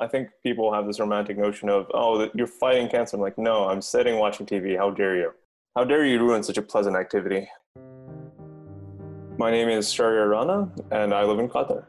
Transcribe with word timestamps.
I 0.00 0.06
think 0.06 0.28
people 0.44 0.72
have 0.72 0.86
this 0.86 1.00
romantic 1.00 1.36
notion 1.36 1.68
of, 1.68 1.90
oh, 1.92 2.30
you're 2.32 2.46
fighting 2.46 2.88
cancer. 2.88 3.16
I'm 3.16 3.20
like, 3.20 3.36
no, 3.36 3.68
I'm 3.68 3.82
sitting 3.82 4.16
watching 4.18 4.46
TV. 4.46 4.76
How 4.76 4.90
dare 4.90 5.16
you? 5.16 5.32
How 5.74 5.82
dare 5.82 6.04
you 6.04 6.20
ruin 6.20 6.44
such 6.44 6.56
a 6.56 6.62
pleasant 6.62 6.94
activity? 6.94 7.48
My 9.38 9.50
name 9.50 9.68
is 9.68 9.88
Shahryar 9.88 10.30
Rana, 10.30 10.70
and 10.92 11.12
I 11.12 11.24
live 11.24 11.40
in 11.40 11.48
Qatar. 11.48 11.84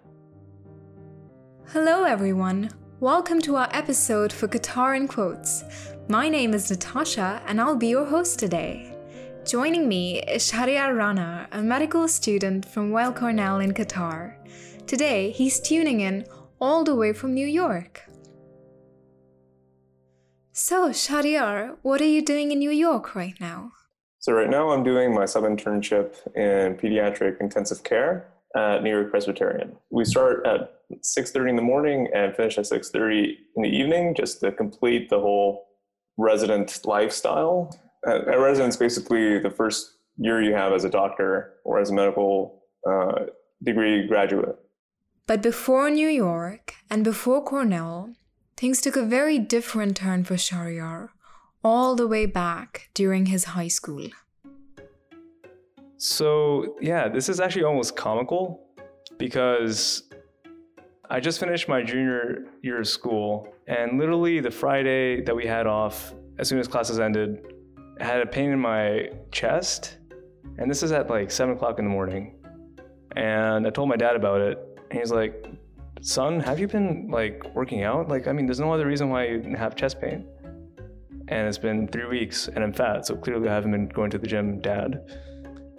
Hello, 1.67 2.03
everyone. 2.03 2.71
Welcome 2.99 3.41
to 3.41 3.55
our 3.57 3.69
episode 3.73 4.33
for 4.33 4.47
Qatar 4.47 4.97
in 4.97 5.07
Quotes. 5.07 5.63
My 6.07 6.29
name 6.29 6.55
is 6.55 6.71
Natasha, 6.71 7.44
and 7.46 7.62
I'll 7.62 7.76
be 7.76 7.89
your 7.89 8.05
host 8.05 8.39
today. 8.39 8.91
Joining 9.46 9.87
me 9.87 10.23
is 10.23 10.51
Shahryar 10.51 10.97
Rana, 10.97 11.47
a 11.51 11.62
medical 11.62 12.07
student 12.07 12.65
from 12.65 12.89
Weill 12.89 13.13
Cornell 13.13 13.60
in 13.60 13.71
Qatar. 13.71 14.33
Today, 14.87 15.29
he's 15.29 15.60
tuning 15.60 16.02
in 16.02 16.26
all 16.62 16.84
the 16.84 16.95
way 16.95 17.13
from 17.13 17.34
New 17.34 17.48
York. 17.48 18.03
So, 20.52 20.89
Shahryar, 20.89 21.77
what 21.81 22.01
are 22.01 22.11
you 22.15 22.21
doing 22.21 22.51
in 22.51 22.59
New 22.59 22.71
York 22.71 23.15
right 23.15 23.39
now? 23.39 23.71
So 24.21 24.34
right 24.34 24.49
now 24.49 24.71
I'm 24.71 24.84
doing 24.84 25.13
my 25.13 25.23
sub 25.25 25.43
internship 25.43 26.15
in 26.35 26.75
pediatric 26.75 27.39
intensive 27.39 27.84
care 27.84 28.27
at 28.55 28.84
New 28.84 28.89
York 28.89 29.11
Presbyterian. 29.11 29.77
We 29.91 30.03
start 30.03 30.45
at 30.45 30.73
6:30 31.01 31.51
in 31.51 31.55
the 31.55 31.61
morning 31.61 32.09
and 32.13 32.35
finish 32.35 32.57
at 32.57 32.65
6:30 32.65 33.37
in 33.55 33.63
the 33.63 33.70
evening 33.70 34.13
just 34.15 34.41
to 34.41 34.51
complete 34.51 35.09
the 35.09 35.20
whole 35.20 35.67
resident 36.17 36.81
lifestyle. 36.84 37.73
At, 38.05 38.27
at 38.27 38.39
residence, 38.39 38.76
basically 38.76 39.39
the 39.39 39.51
first 39.51 39.95
year 40.17 40.41
you 40.41 40.53
have 40.53 40.73
as 40.73 40.84
a 40.84 40.89
doctor 40.89 41.53
or 41.63 41.79
as 41.79 41.89
a 41.89 41.93
medical 41.93 42.65
uh, 42.85 43.27
degree 43.63 44.05
graduate. 44.05 44.57
But 45.29 45.43
before 45.43 45.91
New 45.91 46.07
York 46.07 46.73
and 46.89 47.03
before 47.03 47.43
Cornell, 47.43 48.15
things 48.57 48.81
took 48.81 48.95
a 48.95 49.05
very 49.05 49.37
different 49.37 49.95
turn 49.95 50.23
for 50.23 50.33
Shahryar, 50.33 51.09
all 51.63 51.95
the 51.95 52.07
way 52.07 52.26
back 52.26 52.90
during 52.95 53.27
his 53.27 53.43
high 53.54 53.67
school. 53.67 54.07
So, 55.98 56.76
yeah, 56.81 57.07
this 57.07 57.29
is 57.29 57.39
actually 57.39 57.65
almost 57.65 57.95
comical 57.95 58.65
because 59.20 60.09
I 61.12 61.20
just 61.20 61.39
finished 61.39 61.70
my 61.70 61.84
junior 61.84 62.45
year 62.63 62.79
of 62.79 62.87
school, 62.87 63.54
and 63.67 63.99
literally 63.99 64.39
the 64.39 64.50
Friday 64.50 65.22
that 65.26 65.36
we 65.36 65.45
had 65.45 65.67
off, 65.67 66.11
as 66.39 66.48
soon 66.48 66.58
as 66.58 66.67
classes 66.67 67.00
ended, 67.00 67.54
I 68.02 68.04
had 68.04 68.22
a 68.22 68.26
pain 68.26 68.50
in 68.50 68.59
my 68.59 69.11
chest, 69.32 70.00
and 70.58 70.72
this 70.72 70.82
is 70.82 70.92
at 70.92 71.08
like 71.08 71.30
seven 71.30 71.54
o'clock 71.54 71.78
in 71.78 71.86
the 71.86 71.92
morning. 71.92 72.34
And 73.16 73.67
I 73.67 73.70
told 73.70 73.89
my 73.89 73.95
dad 73.95 74.16
about 74.16 74.42
it, 74.42 74.58
and 74.90 75.00
he's 75.00 75.12
like, 75.12 75.45
"Son, 76.02 76.40
have 76.40 76.59
you 76.59 76.68
been 76.68 77.09
like 77.09 77.44
working 77.54 77.84
out? 77.84 78.09
Like, 78.09 78.28
I 78.28 78.32
mean, 78.32 78.45
there's 78.45 78.59
no 78.59 78.73
other 78.73 78.88
reason 78.88 79.09
why 79.09 79.28
you 79.28 79.56
have 79.58 79.76
chest 79.76 80.02
pain." 80.02 80.26
And 81.28 81.48
it's 81.48 81.59
been 81.59 81.88
three 81.88 82.06
weeks, 82.06 82.48
and 82.48 82.64
I'm 82.64 82.73
fat, 82.73 83.06
so 83.06 83.16
clearly 83.16 83.48
I 83.50 83.54
haven't 83.54 83.72
been 83.72 83.88
going 83.88 84.10
to 84.12 84.17
the 84.17 84.28
gym, 84.28 84.60
Dad. 84.60 84.90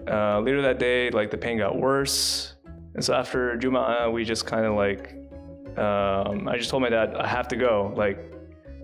Uh, 0.08 0.40
later 0.40 0.62
that 0.62 0.78
day, 0.78 1.10
like 1.10 1.30
the 1.30 1.38
pain 1.38 1.58
got 1.58 1.76
worse, 1.76 2.54
and 2.94 3.04
so 3.04 3.14
after 3.14 3.56
Juma, 3.56 4.10
we 4.10 4.24
just 4.24 4.46
kind 4.46 4.64
of 4.64 4.74
like, 4.74 5.14
um, 5.78 6.48
I 6.48 6.56
just 6.56 6.70
told 6.70 6.82
my 6.82 6.88
dad 6.88 7.14
I 7.14 7.26
have 7.26 7.48
to 7.48 7.56
go. 7.56 7.92
Like, 7.96 8.18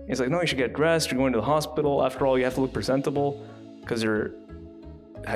he's 0.07 0.19
like, 0.19 0.29
no, 0.29 0.41
you 0.41 0.47
should 0.47 0.57
get 0.57 0.73
dressed. 0.73 1.11
You're 1.11 1.17
going 1.17 1.33
to 1.33 1.39
the 1.39 1.45
hospital. 1.45 2.03
After 2.03 2.25
all, 2.25 2.37
you 2.37 2.45
have 2.45 2.55
to 2.55 2.61
look 2.61 2.73
presentable 2.73 3.45
because 3.81 4.01
you're 4.01 4.31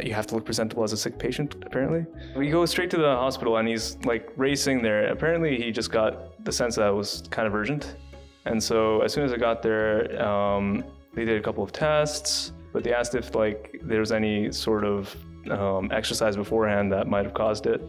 you 0.04 0.14
have 0.14 0.28
to 0.28 0.36
look 0.36 0.46
presentable 0.46 0.84
as 0.84 0.94
a 0.94 0.98
sick 0.98 1.18
patient. 1.20 1.56
Apparently, 1.66 2.06
we 2.36 2.50
go 2.50 2.66
straight 2.66 2.90
to 2.92 2.98
the 2.98 3.16
hospital, 3.16 3.58
and 3.58 3.68
he's 3.68 3.98
like 4.06 4.32
racing 4.38 4.82
there. 4.82 5.08
Apparently, 5.08 5.58
he 5.62 5.72
just 5.72 5.92
got 5.92 6.44
the 6.46 6.52
sense 6.52 6.76
that 6.76 6.88
it 6.88 6.94
was 6.94 7.24
kind 7.30 7.48
of 7.48 7.56
urgent, 7.56 7.98
and 8.46 8.62
so 8.62 9.02
as 9.02 9.14
soon 9.14 9.24
as 9.24 9.34
I 9.34 9.38
got 9.38 9.62
there, 9.62 10.22
um, 10.22 10.84
they 11.14 11.26
did 11.26 11.38
a 11.40 11.44
couple 11.44 11.64
of 11.64 11.72
tests, 11.72 12.54
but 12.74 12.84
they 12.84 12.94
asked 12.94 13.16
if 13.16 13.36
like 13.36 13.80
there 13.84 14.00
was 14.00 14.12
any 14.12 14.52
sort 14.52 14.84
of 14.84 15.16
um, 15.50 15.92
exercise 15.92 16.36
beforehand 16.36 16.92
that 16.92 17.08
might 17.08 17.26
have 17.26 17.34
caused 17.34 17.66
it. 17.66 17.82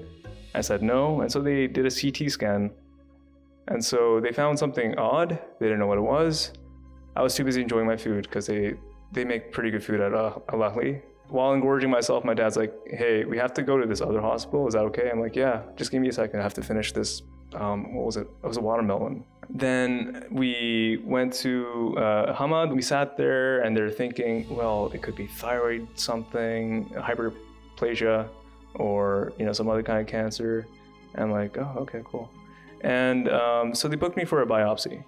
I 0.54 0.60
said 0.60 0.82
no, 0.82 1.20
and 1.20 1.30
so 1.30 1.40
they 1.40 1.66
did 1.66 1.86
a 1.86 1.90
CT 1.90 2.30
scan. 2.30 2.70
And 3.69 3.82
so 3.84 4.20
they 4.20 4.32
found 4.32 4.58
something 4.58 4.98
odd. 4.98 5.38
They 5.60 5.66
didn't 5.66 5.78
know 5.78 5.86
what 5.86 5.98
it 5.98 6.02
was. 6.02 6.52
I 7.14 7.22
was 7.22 7.34
too 7.34 7.44
busy 7.44 7.62
enjoying 7.62 7.86
my 7.86 7.96
food 7.96 8.24
because 8.24 8.46
they, 8.46 8.74
they 9.12 9.24
make 9.24 9.52
pretty 9.52 9.70
good 9.70 9.84
food 9.84 10.00
at 10.00 10.12
uh, 10.12 10.38
Al 10.52 10.58
Ahli. 10.58 11.00
While 11.28 11.54
engorging 11.54 11.90
myself, 11.90 12.24
my 12.24 12.34
dad's 12.34 12.56
like, 12.56 12.74
hey, 12.86 13.24
we 13.24 13.38
have 13.38 13.54
to 13.54 13.62
go 13.62 13.78
to 13.78 13.86
this 13.86 14.00
other 14.00 14.20
hospital. 14.20 14.66
Is 14.68 14.74
that 14.74 14.84
okay? 14.90 15.10
I'm 15.10 15.20
like, 15.20 15.34
yeah, 15.34 15.62
just 15.76 15.90
give 15.90 16.02
me 16.02 16.08
a 16.08 16.12
second. 16.12 16.40
I 16.40 16.42
have 16.42 16.54
to 16.54 16.62
finish 16.62 16.92
this. 16.92 17.22
Um, 17.54 17.94
what 17.94 18.06
was 18.06 18.16
it? 18.16 18.28
It 18.42 18.46
was 18.46 18.56
a 18.58 18.60
watermelon. 18.60 19.24
Then 19.50 20.26
we 20.30 21.02
went 21.04 21.32
to 21.34 21.94
uh, 21.98 22.34
Hamad. 22.34 22.74
We 22.74 22.82
sat 22.82 23.16
there 23.16 23.60
and 23.60 23.76
they're 23.76 23.90
thinking, 23.90 24.46
well, 24.54 24.90
it 24.94 25.02
could 25.02 25.16
be 25.16 25.26
thyroid 25.26 25.86
something, 25.94 26.88
hyperplasia, 26.96 28.28
or 28.74 29.32
you 29.38 29.44
know 29.44 29.52
some 29.52 29.68
other 29.68 29.82
kind 29.82 30.00
of 30.00 30.06
cancer. 30.06 30.66
And 31.14 31.24
I'm 31.24 31.30
like, 31.30 31.58
oh, 31.58 31.74
okay, 31.80 32.02
cool. 32.04 32.30
And 32.80 33.28
um, 33.28 33.74
so 33.74 33.88
they 33.88 33.96
booked 33.96 34.16
me 34.16 34.24
for 34.24 34.42
a 34.42 34.46
biopsy. 34.46 35.04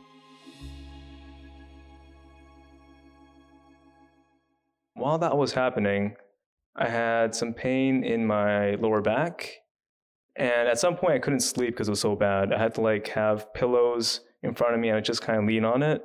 While 5.05 5.19
that 5.19 5.37
was 5.37 5.53
happening, 5.53 6.17
I 6.75 6.89
had 6.89 7.35
some 7.35 7.53
pain 7.53 8.05
in 8.05 8.27
my 8.27 8.77
lower 8.77 9.03
back. 9.03 9.51
And 10.35 10.67
at 10.67 10.79
some 10.79 10.97
point, 10.97 11.13
I 11.13 11.19
couldn't 11.19 11.41
sleep 11.41 11.75
because 11.75 11.89
it 11.89 11.91
was 11.91 12.01
so 12.01 12.17
bad. 12.17 12.55
I 12.55 12.59
had 12.59 12.75
to 12.77 12.81
like 12.81 13.09
have 13.09 13.53
pillows 13.53 14.21
in 14.43 14.55
front 14.55 14.73
of 14.73 14.81
me 14.81 14.89
and 14.89 14.97
I 14.97 15.03
just 15.03 15.21
kind 15.21 15.39
of 15.39 15.45
lean 15.45 15.63
on 15.67 15.83
it. 15.83 16.03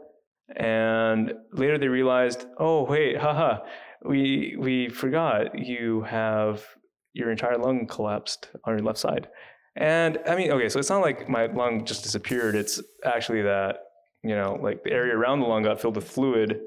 And 0.53 1.31
later 1.53 1.77
they 1.77 1.87
realized, 1.87 2.45
oh, 2.57 2.83
wait, 2.83 3.15
haha, 3.15 3.59
we, 4.03 4.57
we 4.59 4.89
forgot 4.89 5.57
you 5.57 6.01
have 6.01 6.65
your 7.13 7.31
entire 7.31 7.57
lung 7.57 7.87
collapsed 7.87 8.49
on 8.65 8.73
your 8.73 8.85
left 8.85 8.99
side. 8.99 9.29
And 9.77 10.17
I 10.27 10.35
mean, 10.35 10.51
okay, 10.51 10.67
so 10.67 10.77
it's 10.77 10.89
not 10.89 10.99
like 11.01 11.29
my 11.29 11.45
lung 11.45 11.85
just 11.85 12.03
disappeared. 12.03 12.53
It's 12.53 12.81
actually 13.05 13.43
that, 13.43 13.77
you 14.25 14.35
know, 14.35 14.59
like 14.61 14.83
the 14.83 14.91
area 14.91 15.15
around 15.15 15.39
the 15.39 15.45
lung 15.45 15.63
got 15.63 15.79
filled 15.79 15.95
with 15.95 16.11
fluid 16.11 16.59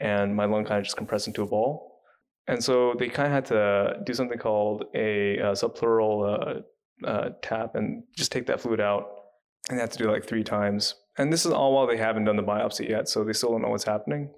and 0.00 0.34
my 0.34 0.44
lung 0.44 0.64
kind 0.64 0.78
of 0.78 0.84
just 0.84 0.96
compressed 0.96 1.26
into 1.26 1.42
a 1.42 1.46
ball. 1.46 2.00
And 2.46 2.62
so 2.62 2.94
they 2.98 3.08
kind 3.08 3.26
of 3.26 3.32
had 3.32 3.46
to 3.46 4.00
do 4.04 4.12
something 4.12 4.38
called 4.38 4.84
a, 4.94 5.38
a 5.38 5.52
subpleural 5.52 6.62
uh, 7.02 7.06
uh, 7.06 7.30
tap 7.42 7.74
and 7.74 8.02
just 8.16 8.32
take 8.32 8.46
that 8.46 8.60
fluid 8.60 8.80
out. 8.80 9.08
And 9.68 9.78
they 9.78 9.80
had 9.80 9.92
to 9.92 9.98
do 9.98 10.08
it 10.08 10.12
like 10.12 10.26
three 10.26 10.44
times. 10.44 10.94
And 11.16 11.32
this 11.32 11.46
is 11.46 11.52
all 11.52 11.72
while 11.72 11.86
they 11.86 11.96
haven't 11.96 12.24
done 12.24 12.36
the 12.36 12.42
biopsy 12.42 12.88
yet, 12.88 13.08
so 13.08 13.24
they 13.24 13.32
still 13.32 13.50
don't 13.50 13.62
know 13.62 13.68
what's 13.68 13.84
happening. 13.84 14.30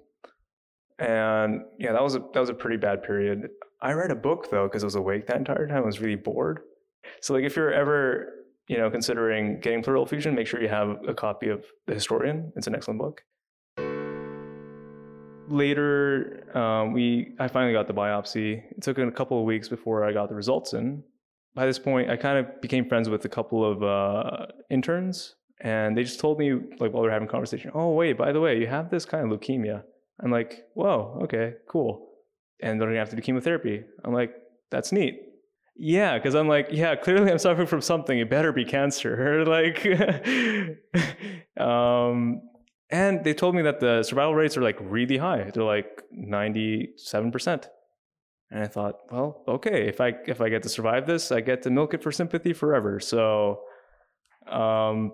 And 0.99 1.61
yeah, 1.77 1.91
that 1.91 2.01
was 2.01 2.15
a 2.15 2.19
that 2.33 2.39
was 2.39 2.49
a 2.49 2.53
pretty 2.53 2.77
bad 2.77 3.03
period. 3.03 3.49
I 3.81 3.91
read 3.93 4.11
a 4.11 4.15
book 4.15 4.49
though 4.49 4.67
because 4.67 4.83
I 4.83 4.87
was 4.87 4.95
awake 4.95 5.27
that 5.27 5.37
entire 5.37 5.67
time. 5.67 5.77
I 5.77 5.85
was 5.85 5.99
really 5.99 6.15
bored. 6.15 6.61
So 7.21 7.33
like 7.33 7.43
if 7.43 7.55
you're 7.55 7.73
ever 7.73 8.45
you 8.67 8.77
know 8.77 8.89
considering 8.89 9.59
getting 9.59 9.83
pleural 9.83 10.05
effusion, 10.05 10.33
make 10.33 10.47
sure 10.47 10.61
you 10.61 10.69
have 10.69 10.97
a 11.07 11.13
copy 11.13 11.49
of 11.49 11.65
The 11.87 11.93
Historian. 11.93 12.51
It's 12.55 12.67
an 12.67 12.75
excellent 12.75 12.99
book. 12.99 13.21
Later, 15.47 16.43
um, 16.57 16.93
we 16.93 17.35
I 17.39 17.47
finally 17.47 17.73
got 17.73 17.87
the 17.87 17.93
biopsy. 17.93 18.63
It 18.71 18.81
took 18.81 18.97
a 18.97 19.11
couple 19.11 19.39
of 19.39 19.45
weeks 19.45 19.69
before 19.69 20.03
I 20.03 20.11
got 20.11 20.29
the 20.29 20.35
results 20.35 20.73
in. 20.73 21.03
By 21.55 21.65
this 21.65 21.79
point, 21.79 22.09
I 22.09 22.17
kind 22.17 22.37
of 22.37 22.61
became 22.61 22.87
friends 22.87 23.09
with 23.09 23.25
a 23.25 23.29
couple 23.29 23.63
of 23.63 23.81
uh, 23.81 24.47
interns, 24.69 25.35
and 25.61 25.97
they 25.97 26.03
just 26.03 26.19
told 26.19 26.37
me 26.37 26.53
like 26.79 26.93
while 26.93 27.01
we 27.01 27.09
are 27.09 27.11
having 27.11 27.27
conversation, 27.27 27.71
"Oh 27.73 27.91
wait, 27.91 28.17
by 28.17 28.31
the 28.31 28.41
way, 28.41 28.59
you 28.59 28.67
have 28.67 28.89
this 28.89 29.05
kind 29.05 29.31
of 29.31 29.39
leukemia." 29.39 29.83
I'm 30.21 30.31
like, 30.31 30.65
"Whoa, 30.73 31.19
okay, 31.23 31.53
cool." 31.69 32.09
And 32.61 32.79
they're 32.79 32.89
gonna 32.89 32.99
have 32.99 33.09
to 33.11 33.15
do 33.15 33.21
chemotherapy. 33.21 33.83
I'm 34.03 34.13
like, 34.13 34.33
"That's 34.69 34.91
neat." 34.91 35.21
Yeah, 35.79 36.17
because 36.17 36.33
I'm 36.33 36.47
like, 36.47 36.69
yeah, 36.71 36.95
clearly 36.95 37.31
I'm 37.31 37.37
suffering 37.37 37.67
from 37.67 37.81
something. 37.81 38.17
It 38.17 38.29
better 38.29 38.51
be 38.51 38.65
cancer. 38.65 39.45
like, 39.55 39.85
um, 41.59 42.41
and 42.89 43.23
they 43.23 43.33
told 43.33 43.55
me 43.55 43.61
that 43.63 43.79
the 43.79 44.03
survival 44.03 44.35
rates 44.35 44.55
are 44.55 44.61
like 44.61 44.77
really 44.79 45.17
high. 45.17 45.51
They're 45.53 45.63
like 45.63 46.03
97%. 46.13 47.67
And 48.49 48.63
I 48.63 48.67
thought, 48.67 48.95
well, 49.11 49.43
okay, 49.47 49.87
if 49.89 49.99
I 49.99 50.13
if 50.25 50.39
I 50.39 50.47
get 50.47 50.63
to 50.63 50.69
survive 50.69 51.05
this, 51.05 51.33
I 51.33 51.41
get 51.41 51.63
to 51.63 51.69
milk 51.69 51.93
it 51.93 52.01
for 52.01 52.13
sympathy 52.13 52.53
forever. 52.53 53.01
So 53.01 53.59
um, 54.49 55.11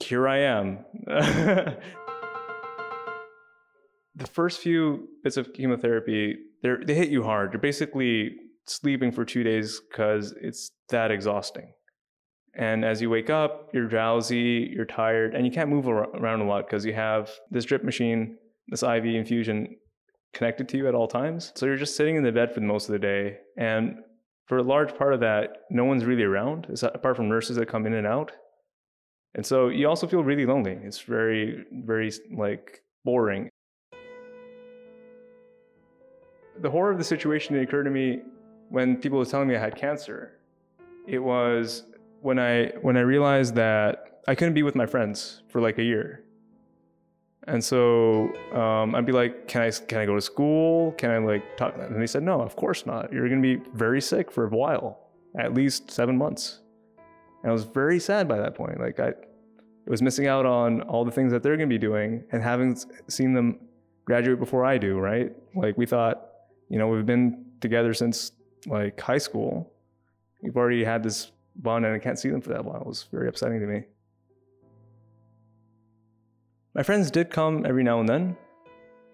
here 0.00 0.28
I 0.28 0.40
am. 0.40 0.84
the 1.06 1.78
first 4.30 4.60
few 4.60 5.08
bits 5.24 5.38
of 5.38 5.54
chemotherapy, 5.54 6.36
they 6.62 6.70
they 6.84 6.94
hit 6.94 7.08
you 7.08 7.22
hard. 7.22 7.54
You're 7.54 7.62
basically 7.62 8.32
sleeping 8.66 9.12
for 9.12 9.24
two 9.24 9.42
days 9.42 9.80
because 9.88 10.34
it's 10.42 10.70
that 10.90 11.10
exhausting. 11.10 11.72
And 12.58 12.84
as 12.84 13.00
you 13.00 13.08
wake 13.08 13.30
up, 13.30 13.70
you're 13.72 13.86
drowsy, 13.86 14.68
you're 14.74 14.84
tired, 14.84 15.34
and 15.34 15.46
you 15.46 15.52
can't 15.52 15.70
move 15.70 15.86
around 15.86 16.40
a 16.40 16.44
lot 16.44 16.66
because 16.66 16.84
you 16.84 16.92
have 16.92 17.30
this 17.52 17.64
drip 17.64 17.84
machine, 17.84 18.36
this 18.66 18.82
IV 18.82 19.04
infusion 19.06 19.76
connected 20.34 20.68
to 20.70 20.76
you 20.76 20.88
at 20.88 20.94
all 20.94 21.06
times. 21.06 21.52
So 21.54 21.66
you're 21.66 21.76
just 21.76 21.96
sitting 21.96 22.16
in 22.16 22.24
the 22.24 22.32
bed 22.32 22.52
for 22.52 22.60
most 22.60 22.88
of 22.88 22.92
the 22.92 22.98
day. 22.98 23.36
And 23.56 24.00
for 24.46 24.58
a 24.58 24.62
large 24.62 24.96
part 24.96 25.14
of 25.14 25.20
that, 25.20 25.58
no 25.70 25.84
one's 25.84 26.04
really 26.04 26.24
around, 26.24 26.66
apart 26.82 27.16
from 27.16 27.28
nurses 27.28 27.56
that 27.56 27.68
come 27.68 27.86
in 27.86 27.94
and 27.94 28.06
out. 28.06 28.32
And 29.36 29.46
so 29.46 29.68
you 29.68 29.88
also 29.88 30.08
feel 30.08 30.24
really 30.24 30.44
lonely. 30.44 30.78
It's 30.82 31.00
very, 31.00 31.64
very 31.70 32.10
like 32.36 32.82
boring. 33.04 33.50
The 36.60 36.70
horror 36.70 36.90
of 36.90 36.98
the 36.98 37.04
situation 37.04 37.56
occurred 37.60 37.84
to 37.84 37.90
me 37.90 38.22
when 38.68 38.96
people 38.96 39.18
were 39.18 39.24
telling 39.24 39.46
me 39.46 39.54
I 39.54 39.60
had 39.60 39.76
cancer. 39.76 40.40
It 41.06 41.20
was 41.20 41.84
when 42.20 42.38
I 42.38 42.68
when 42.82 42.96
I 42.96 43.00
realized 43.00 43.54
that 43.54 44.22
I 44.26 44.34
couldn't 44.34 44.54
be 44.54 44.62
with 44.62 44.74
my 44.74 44.86
friends 44.86 45.42
for 45.48 45.60
like 45.60 45.78
a 45.78 45.82
year. 45.82 46.24
And 47.46 47.64
so 47.64 48.30
um, 48.52 48.94
I'd 48.94 49.06
be 49.06 49.12
like, 49.12 49.48
"Can 49.48 49.62
I 49.62 49.70
can 49.70 49.98
I 49.98 50.06
go 50.06 50.14
to 50.14 50.20
school? 50.20 50.92
Can 50.92 51.10
I 51.10 51.18
like 51.18 51.56
talk?" 51.56 51.74
And 51.78 52.00
they 52.00 52.06
said, 52.06 52.22
"No, 52.22 52.42
of 52.42 52.56
course 52.56 52.84
not. 52.84 53.10
You're 53.10 53.28
going 53.28 53.42
to 53.42 53.56
be 53.56 53.62
very 53.72 54.02
sick 54.02 54.30
for 54.30 54.44
a 54.44 54.48
while, 54.48 55.08
at 55.38 55.54
least 55.54 55.90
seven 55.90 56.18
months." 56.18 56.60
And 57.42 57.50
I 57.50 57.52
was 57.52 57.64
very 57.64 57.98
sad 57.98 58.28
by 58.28 58.38
that 58.38 58.54
point. 58.54 58.78
Like 58.78 59.00
I, 59.00 59.08
it 59.08 59.90
was 59.90 60.02
missing 60.02 60.26
out 60.26 60.44
on 60.44 60.82
all 60.82 61.06
the 61.06 61.10
things 61.10 61.32
that 61.32 61.42
they're 61.42 61.56
going 61.56 61.68
to 61.68 61.74
be 61.74 61.78
doing 61.78 62.24
and 62.32 62.42
having 62.42 62.76
seen 63.08 63.32
them 63.32 63.58
graduate 64.04 64.38
before 64.38 64.66
I 64.66 64.76
do. 64.76 64.98
Right? 64.98 65.32
Like 65.54 65.78
we 65.78 65.86
thought, 65.86 66.28
you 66.68 66.78
know, 66.78 66.88
we've 66.88 67.06
been 67.06 67.46
together 67.62 67.94
since 67.94 68.32
like 68.66 69.00
high 69.00 69.18
school. 69.18 69.72
We've 70.42 70.56
already 70.56 70.84
had 70.84 71.02
this 71.02 71.32
bond, 71.58 71.84
and 71.84 71.94
I 71.94 71.98
can't 71.98 72.18
see 72.18 72.30
them 72.30 72.40
for 72.40 72.50
that 72.50 72.64
while. 72.64 72.80
It 72.80 72.86
was 72.86 73.06
very 73.10 73.28
upsetting 73.28 73.60
to 73.60 73.66
me. 73.66 73.84
My 76.74 76.82
friends 76.82 77.10
did 77.10 77.30
come 77.30 77.66
every 77.66 77.82
now 77.82 78.00
and 78.00 78.08
then, 78.08 78.36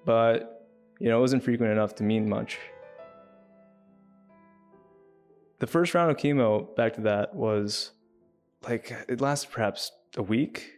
but 0.04 0.68
you 1.00 1.08
know, 1.08 1.18
it 1.18 1.20
wasn't 1.20 1.42
frequent 1.42 1.72
enough 1.72 1.94
to 1.96 2.04
mean 2.04 2.28
much. 2.28 2.58
The 5.60 5.66
first 5.66 5.94
round 5.94 6.10
of 6.10 6.16
chemo, 6.18 6.74
back 6.76 6.94
to 6.94 7.00
that, 7.02 7.34
was 7.34 7.92
like 8.62 8.92
it 9.08 9.20
lasted 9.20 9.50
perhaps 9.50 9.92
a 10.16 10.22
week. 10.22 10.70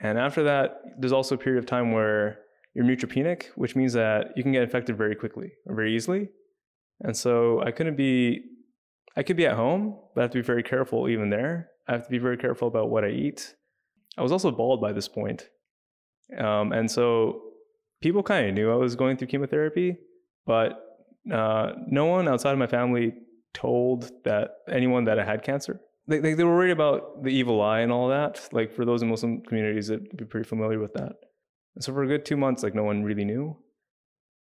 And 0.00 0.18
after 0.18 0.42
that, 0.44 0.80
there's 0.98 1.12
also 1.12 1.34
a 1.34 1.38
period 1.38 1.58
of 1.58 1.66
time 1.66 1.92
where 1.92 2.40
you're 2.74 2.84
neutropenic, 2.84 3.46
which 3.54 3.76
means 3.76 3.92
that 3.92 4.32
you 4.36 4.42
can 4.42 4.52
get 4.52 4.62
infected 4.62 4.96
very 4.96 5.14
quickly 5.14 5.52
or 5.66 5.74
very 5.74 5.94
easily. 5.94 6.28
And 7.02 7.16
so 7.16 7.62
I 7.62 7.70
couldn't 7.70 7.96
be, 7.96 8.44
I 9.16 9.22
could 9.22 9.36
be 9.36 9.46
at 9.46 9.56
home, 9.56 9.98
but 10.14 10.20
I 10.20 10.24
have 10.24 10.30
to 10.32 10.38
be 10.38 10.46
very 10.46 10.62
careful 10.62 11.08
even 11.08 11.30
there. 11.30 11.68
I 11.88 11.92
have 11.92 12.04
to 12.04 12.10
be 12.10 12.18
very 12.18 12.36
careful 12.36 12.68
about 12.68 12.90
what 12.90 13.04
I 13.04 13.08
eat. 13.08 13.54
I 14.16 14.22
was 14.22 14.32
also 14.32 14.50
bald 14.50 14.80
by 14.80 14.92
this 14.92 15.08
point. 15.08 15.48
Um, 16.38 16.72
and 16.72 16.90
so 16.90 17.42
people 18.00 18.22
kind 18.22 18.48
of 18.48 18.54
knew 18.54 18.70
I 18.70 18.76
was 18.76 18.96
going 18.96 19.16
through 19.16 19.28
chemotherapy, 19.28 19.96
but 20.46 20.80
uh, 21.32 21.72
no 21.86 22.06
one 22.06 22.28
outside 22.28 22.52
of 22.52 22.58
my 22.58 22.66
family 22.66 23.14
told 23.52 24.10
that 24.24 24.56
anyone 24.70 25.04
that 25.04 25.18
I 25.18 25.24
had 25.24 25.42
cancer. 25.42 25.80
They, 26.06 26.18
they, 26.18 26.34
they 26.34 26.44
were 26.44 26.56
worried 26.56 26.72
about 26.72 27.22
the 27.22 27.30
evil 27.30 27.60
eye 27.60 27.80
and 27.80 27.92
all 27.92 28.08
that. 28.08 28.48
Like 28.52 28.72
for 28.72 28.84
those 28.84 29.02
in 29.02 29.08
Muslim 29.08 29.42
communities, 29.42 29.88
that'd 29.88 30.16
be 30.16 30.24
pretty 30.24 30.48
familiar 30.48 30.78
with 30.78 30.94
that. 30.94 31.12
And 31.74 31.84
so 31.84 31.92
for 31.92 32.02
a 32.02 32.06
good 32.06 32.24
two 32.24 32.36
months, 32.36 32.62
like 32.62 32.74
no 32.74 32.84
one 32.84 33.04
really 33.04 33.24
knew. 33.24 33.56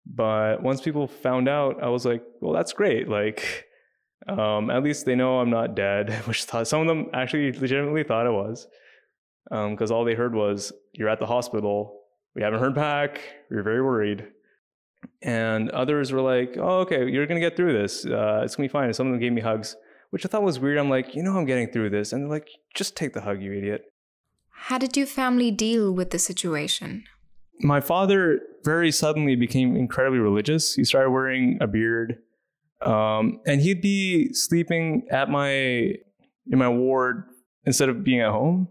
But 0.07 0.63
once 0.63 0.81
people 0.81 1.07
found 1.07 1.49
out, 1.49 1.83
I 1.83 1.89
was 1.89 2.07
like, 2.07 2.23
well, 2.41 2.53
that's 2.53 2.73
great. 2.73 3.09
Like, 3.09 3.67
um, 4.29 4.71
at 4.71 4.83
least 4.83 5.07
they 5.07 5.15
know 5.15 5.41
I'm 5.41 5.51
not 5.51 5.75
dead, 5.75 6.11
which 6.27 6.45
thought, 6.45 6.69
some 6.69 6.81
of 6.81 6.87
them 6.87 7.09
actually 7.13 7.53
legitimately 7.53 8.05
thought 8.05 8.27
I 8.27 8.31
was 8.31 8.67
because 9.49 9.91
um, 9.91 9.97
all 9.97 10.05
they 10.05 10.15
heard 10.15 10.35
was, 10.35 10.73
You're 10.93 11.09
at 11.09 11.19
the 11.19 11.27
hospital. 11.27 12.01
We 12.35 12.43
haven't 12.43 12.61
heard 12.61 12.75
back. 12.75 13.21
We 13.51 13.57
are 13.57 13.63
very 13.63 13.83
worried. 13.83 14.29
And 15.23 15.71
others 15.71 16.13
were 16.13 16.21
like, 16.21 16.57
Oh, 16.59 16.81
okay, 16.81 17.09
you're 17.09 17.27
going 17.27 17.41
to 17.41 17.47
get 17.47 17.57
through 17.57 17.73
this. 17.73 18.05
Uh, 18.05 18.43
it's 18.45 18.57
going 18.57 18.69
to 18.69 18.73
be 18.73 18.73
fine. 18.73 18.85
And 18.87 18.97
some 18.97 19.07
of 19.07 19.13
them 19.13 19.21
gave 19.21 19.33
me 19.33 19.41
hugs, 19.41 19.77
which 20.11 20.25
I 20.25 20.29
thought 20.29 20.43
was 20.43 20.61
weird. 20.61 20.79
I'm 20.79 20.91
like, 20.91 21.15
You 21.15 21.23
know, 21.23 21.37
I'm 21.37 21.47
getting 21.47 21.71
through 21.71 21.91
this. 21.91 22.13
And 22.13 22.23
they're 22.23 22.31
like, 22.31 22.49
Just 22.75 22.97
take 22.97 23.13
the 23.15 23.23
hug, 23.23 23.43
you 23.43 23.53
idiot. 23.53 23.93
How 24.51 24.79
did 24.79 24.97
your 24.97 25.07
family 25.07 25.51
deal 25.51 25.91
with 25.91 26.11
the 26.11 26.19
situation? 26.19 27.05
My 27.61 27.81
father 27.81 28.41
very 28.63 28.91
suddenly 28.91 29.35
became 29.35 29.75
incredibly 29.75 30.19
religious. 30.19 30.75
He 30.75 30.85
started 30.85 31.11
wearing 31.11 31.59
a 31.61 31.67
beard. 31.67 32.19
Um, 32.83 33.41
and 33.47 33.61
he'd 33.61 33.83
be 33.83 34.33
sleeping 34.33 35.07
at 35.11 35.29
my 35.29 35.49
in 35.51 36.59
my 36.59 36.69
ward 36.69 37.25
instead 37.65 37.89
of 37.89 38.03
being 38.03 38.21
at 38.21 38.31
home. 38.31 38.69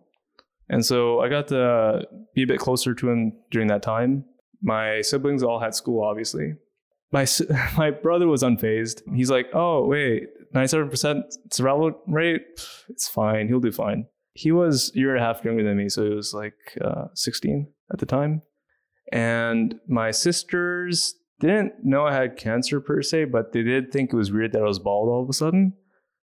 And 0.69 0.85
so 0.85 1.19
I 1.19 1.29
got 1.29 1.47
to 1.49 2.03
be 2.35 2.43
a 2.43 2.47
bit 2.47 2.59
closer 2.59 2.93
to 2.93 3.09
him 3.09 3.33
during 3.51 3.67
that 3.67 3.81
time. 3.81 4.25
My 4.61 5.01
siblings 5.01 5.43
all 5.43 5.59
had 5.59 5.73
school, 5.73 6.03
obviously. 6.03 6.53
My 7.11 7.25
my 7.77 7.91
brother 7.91 8.27
was 8.27 8.43
unfazed. 8.43 9.01
He's 9.15 9.31
like, 9.31 9.47
"Oh 9.53 9.85
wait, 9.85 10.27
ninety 10.53 10.67
seven 10.67 10.89
percent 10.89 11.25
survival 11.51 11.93
rate. 12.07 12.41
It's 12.89 13.07
fine. 13.07 13.47
He'll 13.47 13.59
do 13.59 13.71
fine." 13.71 14.05
He 14.33 14.51
was 14.51 14.91
a 14.95 14.99
year 14.99 15.15
and 15.15 15.23
a 15.23 15.25
half 15.25 15.43
younger 15.43 15.63
than 15.63 15.77
me, 15.77 15.89
so 15.89 16.03
he 16.03 16.13
was 16.13 16.33
like 16.33 16.77
uh, 16.81 17.05
sixteen 17.13 17.67
at 17.91 17.99
the 17.99 18.05
time. 18.05 18.41
And 19.11 19.79
my 19.87 20.11
sisters 20.11 21.15
didn't 21.39 21.83
know 21.83 22.05
I 22.05 22.13
had 22.13 22.37
cancer 22.37 22.79
per 22.81 23.01
se, 23.01 23.25
but 23.25 23.51
they 23.51 23.63
did 23.63 23.91
think 23.91 24.11
it 24.11 24.15
was 24.15 24.31
weird 24.31 24.51
that 24.53 24.61
I 24.61 24.65
was 24.67 24.79
bald 24.79 25.09
all 25.09 25.23
of 25.23 25.29
a 25.29 25.33
sudden. 25.33 25.73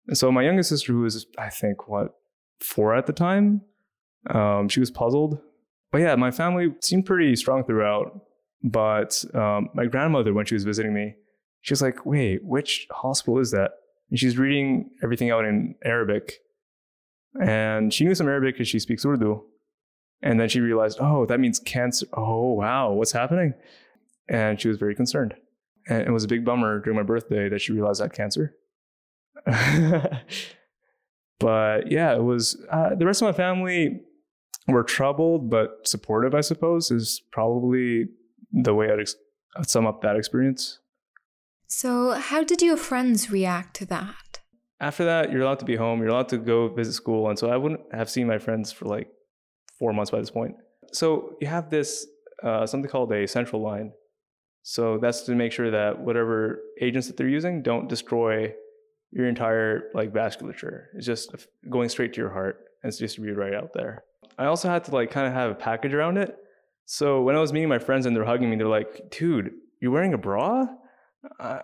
And 0.08 0.16
so 0.16 0.30
my 0.30 0.42
youngest 0.42 0.68
sister, 0.68 0.92
who 0.92 1.00
was 1.00 1.26
I 1.38 1.48
think 1.48 1.88
what 1.88 2.14
four 2.60 2.94
at 2.94 3.06
the 3.06 3.12
time, 3.12 3.62
um, 4.30 4.68
she 4.68 4.80
was 4.80 4.90
puzzled. 4.90 5.38
But 5.92 5.98
yeah, 5.98 6.14
my 6.16 6.30
family 6.30 6.74
seemed 6.82 7.06
pretty 7.06 7.36
strong 7.36 7.64
throughout. 7.64 8.20
But 8.62 9.24
um, 9.34 9.68
my 9.74 9.86
grandmother, 9.86 10.32
when 10.32 10.46
she 10.46 10.54
was 10.54 10.64
visiting 10.64 10.92
me, 10.92 11.14
she 11.60 11.72
was 11.72 11.82
like, 11.82 12.04
wait, 12.04 12.44
which 12.44 12.86
hospital 12.90 13.38
is 13.38 13.50
that? 13.52 13.72
And 14.10 14.18
she's 14.18 14.38
reading 14.38 14.90
everything 15.02 15.30
out 15.30 15.44
in 15.44 15.74
Arabic. 15.84 16.40
And 17.40 17.92
she 17.92 18.04
knew 18.04 18.14
some 18.14 18.28
Arabic 18.28 18.54
because 18.54 18.68
she 18.68 18.78
speaks 18.78 19.04
Urdu. 19.04 19.42
And 20.22 20.40
then 20.40 20.48
she 20.48 20.60
realized, 20.60 20.98
oh, 21.00 21.26
that 21.26 21.40
means 21.40 21.58
cancer. 21.58 22.06
Oh, 22.14 22.54
wow, 22.54 22.92
what's 22.92 23.12
happening? 23.12 23.54
And 24.28 24.60
she 24.60 24.68
was 24.68 24.78
very 24.78 24.94
concerned. 24.94 25.34
And 25.88 26.02
it 26.02 26.10
was 26.10 26.24
a 26.24 26.28
big 26.28 26.44
bummer 26.44 26.80
during 26.80 26.96
my 26.96 27.04
birthday 27.04 27.48
that 27.48 27.60
she 27.60 27.72
realized 27.72 28.00
I 28.00 28.04
had 28.04 28.12
cancer. 28.12 28.56
but 31.38 31.90
yeah, 31.90 32.14
it 32.14 32.22
was 32.22 32.60
uh, 32.70 32.94
the 32.94 33.06
rest 33.06 33.22
of 33.22 33.26
my 33.26 33.32
family 33.32 34.00
were 34.68 34.82
troubled 34.82 35.48
but 35.50 35.86
supportive, 35.86 36.34
I 36.34 36.40
suppose, 36.40 36.90
is 36.90 37.22
probably 37.30 38.06
the 38.52 38.74
way 38.74 38.90
I'd, 38.90 39.00
ex- 39.00 39.16
I'd 39.56 39.70
sum 39.70 39.86
up 39.86 40.02
that 40.02 40.16
experience. 40.16 40.80
So, 41.68 42.12
how 42.12 42.44
did 42.44 42.62
your 42.62 42.76
friends 42.76 43.30
react 43.30 43.76
to 43.76 43.86
that? 43.86 44.40
After 44.80 45.04
that, 45.04 45.32
you're 45.32 45.42
allowed 45.42 45.58
to 45.60 45.64
be 45.64 45.76
home, 45.76 46.00
you're 46.00 46.08
allowed 46.08 46.28
to 46.30 46.38
go 46.38 46.68
visit 46.68 46.92
school. 46.92 47.28
And 47.28 47.38
so 47.38 47.50
I 47.50 47.56
wouldn't 47.56 47.80
have 47.92 48.10
seen 48.10 48.26
my 48.26 48.38
friends 48.38 48.72
for 48.72 48.84
like 48.84 49.08
four 49.78 49.92
months 49.92 50.10
by 50.10 50.20
this 50.20 50.30
point. 50.30 50.54
So, 50.92 51.36
you 51.40 51.46
have 51.46 51.70
this 51.70 52.06
uh, 52.42 52.66
something 52.66 52.90
called 52.90 53.12
a 53.12 53.26
central 53.26 53.62
line. 53.62 53.92
So, 54.68 54.98
that's 54.98 55.22
to 55.22 55.36
make 55.36 55.52
sure 55.52 55.70
that 55.70 56.00
whatever 56.00 56.60
agents 56.80 57.06
that 57.06 57.16
they're 57.16 57.28
using 57.28 57.62
don't 57.62 57.88
destroy 57.88 58.52
your 59.12 59.28
entire 59.28 59.90
like 59.94 60.12
vasculature. 60.12 60.86
It's 60.94 61.06
just 61.06 61.32
going 61.70 61.88
straight 61.88 62.12
to 62.14 62.20
your 62.20 62.30
heart 62.30 62.64
and 62.82 62.88
it's 62.88 62.98
distributed 62.98 63.38
right 63.38 63.54
out 63.54 63.72
there. 63.74 64.02
I 64.38 64.46
also 64.46 64.68
had 64.68 64.82
to 64.84 64.90
like 64.90 65.12
kind 65.12 65.28
of 65.28 65.32
have 65.34 65.52
a 65.52 65.54
package 65.54 65.94
around 65.94 66.18
it. 66.18 66.36
So 66.84 67.22
when 67.22 67.36
I 67.36 67.40
was 67.40 67.52
meeting 67.52 67.68
my 67.68 67.78
friends 67.78 68.06
and 68.06 68.16
they're 68.16 68.24
hugging 68.24 68.50
me, 68.50 68.56
they're 68.56 68.66
like, 68.66 69.10
dude, 69.10 69.52
you're 69.80 69.92
wearing 69.92 70.14
a 70.14 70.18
bra? 70.18 70.66
I, 71.40 71.62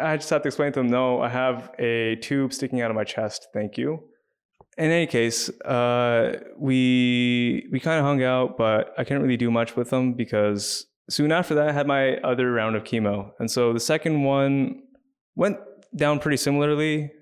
I 0.00 0.16
just 0.16 0.30
had 0.30 0.42
to 0.44 0.48
explain 0.48 0.72
to 0.72 0.80
them, 0.80 0.88
no, 0.88 1.20
I 1.20 1.28
have 1.28 1.72
a 1.78 2.16
tube 2.16 2.52
sticking 2.52 2.80
out 2.80 2.90
of 2.90 2.94
my 2.94 3.04
chest. 3.04 3.48
Thank 3.52 3.76
you. 3.76 4.04
In 4.76 4.92
any 4.92 5.06
case, 5.06 5.50
uh, 5.62 6.40
we 6.56 7.66
we 7.72 7.80
kind 7.80 7.98
of 7.98 8.04
hung 8.04 8.22
out, 8.22 8.56
but 8.56 8.94
I 8.96 9.02
couldn't 9.02 9.22
really 9.22 9.36
do 9.36 9.50
much 9.50 9.74
with 9.74 9.90
them 9.90 10.14
because 10.14 10.86
soon 11.08 11.32
after 11.32 11.54
that, 11.54 11.68
I 11.68 11.72
had 11.72 11.86
my 11.86 12.16
other 12.18 12.52
round 12.52 12.76
of 12.76 12.84
chemo, 12.84 13.32
and 13.38 13.50
so 13.50 13.72
the 13.72 13.80
second 13.80 14.22
one 14.22 14.82
went 15.34 15.58
down 15.96 16.18
pretty 16.18 16.36
similarly. 16.36 17.12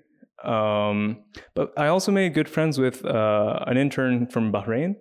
Um, 0.43 1.23
but 1.55 1.73
I 1.77 1.87
also 1.87 2.11
made 2.11 2.33
good 2.33 2.47
friends 2.47 2.77
with 2.77 3.03
uh, 3.05 3.63
an 3.65 3.77
intern 3.77 4.27
from 4.27 4.51
Bahrain. 4.51 4.95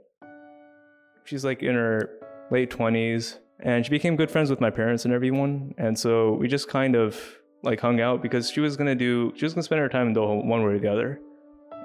She's 1.24 1.44
like 1.44 1.62
in 1.62 1.74
her 1.74 2.10
late 2.50 2.70
20s, 2.70 3.38
and 3.60 3.84
she 3.84 3.90
became 3.90 4.16
good 4.16 4.30
friends 4.30 4.50
with 4.50 4.60
my 4.60 4.70
parents 4.70 5.04
and 5.04 5.12
everyone. 5.12 5.74
And 5.78 5.98
so 5.98 6.32
we 6.34 6.48
just 6.48 6.68
kind 6.68 6.94
of 6.94 7.20
like 7.62 7.80
hung 7.80 8.00
out 8.00 8.22
because 8.22 8.50
she 8.50 8.60
was 8.60 8.76
gonna 8.76 8.94
do, 8.94 9.32
she 9.36 9.44
was 9.44 9.54
gonna 9.54 9.62
spend 9.62 9.80
her 9.80 9.88
time 9.88 10.08
in 10.08 10.14
Doha 10.14 10.44
one 10.44 10.62
way 10.64 10.72
or 10.72 10.78
the 10.78 10.90
other. 10.90 11.20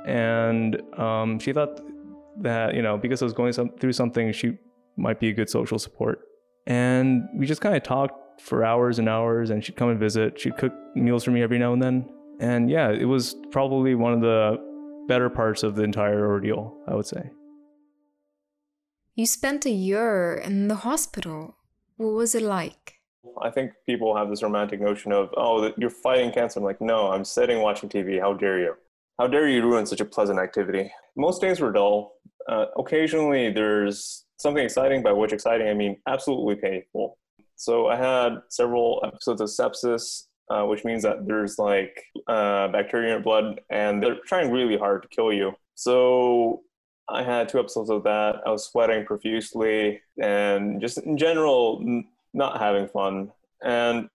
And 0.05 0.81
um, 0.98 1.39
she 1.39 1.53
thought 1.53 1.81
that, 2.41 2.74
you 2.75 2.81
know, 2.81 2.98
because 2.98 3.22
I 3.22 3.25
was 3.25 3.34
going 3.34 3.53
some, 3.53 3.72
through 3.79 3.93
something, 3.93 4.31
she 4.31 4.58
might 4.98 5.20
be 5.20 5.29
a 5.29 5.34
good 5.34 5.50
social 5.50 5.79
support. 5.79 6.20
And 6.68 7.27
we 7.36 7.46
just 7.46 7.62
kind 7.62 7.75
of 7.75 7.84
talked 7.84 8.41
for 8.41 8.63
hours 8.63 9.00
and 9.00 9.10
hours, 9.10 9.50
and 9.50 9.63
she'd 9.63 9.75
come 9.75 9.89
and 9.89 10.00
visit. 10.00 10.39
She'd 10.39 10.58
cook 10.58 10.74
meals 10.96 11.24
for 11.24 11.32
me 11.32 11.41
every 11.41 11.60
now 11.60 11.74
and 11.74 11.82
then. 11.82 12.10
And 12.39 12.70
yeah, 12.70 12.89
it 12.89 13.06
was 13.06 13.36
probably 13.51 13.96
one 13.96 14.13
of 14.13 14.22
the 14.22 14.58
better 15.08 15.30
parts 15.30 15.63
of 15.63 15.75
the 15.75 15.84
entire 15.84 16.27
ordeal, 16.27 16.75
I 16.88 16.96
would 16.96 17.06
say. 17.06 17.30
You 19.15 19.25
spent 19.25 19.65
a 19.65 19.72
year 19.72 20.36
in 20.36 20.68
the 20.68 20.75
hospital. 20.75 21.56
What 21.98 22.13
was 22.13 22.34
it 22.34 22.44
like? 22.44 22.96
I 23.41 23.50
think 23.50 23.72
people 23.86 24.15
have 24.15 24.30
this 24.30 24.41
romantic 24.41 24.82
notion 24.82 25.12
of, 25.12 25.30
oh, 25.38 25.72
you're 25.77 25.89
fighting 25.89 26.32
cancer. 26.32 26.60
I'm 26.60 26.65
like, 26.65 26.82
no, 26.82 27.12
I'm 27.12 27.25
sitting 27.25 27.62
watching 27.62 27.89
TV. 27.89 28.20
How 28.20 28.34
dare 28.34 28.60
you? 28.60 28.75
how 29.22 29.27
dare 29.27 29.48
you 29.48 29.62
ruin 29.62 29.86
such 29.86 30.01
a 30.01 30.06
pleasant 30.06 30.39
activity? 30.39 30.91
Most 31.15 31.41
days 31.41 31.60
were 31.60 31.72
dull. 31.72 32.13
Uh, 32.50 32.65
occasionally, 32.75 33.51
there's 33.51 34.25
something 34.42 34.64
exciting, 34.64 35.04
by 35.04 35.12
which 35.12 35.34
exciting 35.34 35.68
I 35.68 35.74
mean 35.74 35.98
absolutely 36.08 36.56
painful. 36.56 37.18
So 37.56 37.88
I 37.88 37.96
had 37.96 38.42
several 38.50 39.02
episodes 39.06 39.42
of 39.42 39.50
sepsis, 39.50 40.26
uh, 40.50 40.66
which 40.66 40.84
means 40.84 41.04
that 41.04 41.28
there's 41.28 41.60
like 41.60 42.04
uh, 42.28 42.68
bacteria 42.70 43.08
in 43.08 43.14
your 43.14 43.24
blood, 43.24 43.62
and 43.70 44.02
they're 44.02 44.18
trying 44.26 44.52
really 44.52 44.78
hard 44.78 45.04
to 45.04 45.08
kill 45.10 45.32
you. 45.32 45.54
So 45.76 46.64
I 47.08 47.24
had 47.24 47.50
two 47.50 47.60
episodes 47.60 47.90
of 47.90 48.04
that. 48.04 48.38
I 48.46 48.50
was 48.50 48.66
sweating 48.66 49.06
profusely, 49.06 50.02
and 50.22 50.82
just 50.82 50.98
in 51.00 51.18
general, 51.18 51.80
n- 51.82 52.08
not 52.34 52.60
having 52.60 52.88
fun. 52.88 53.32
And 53.64 54.10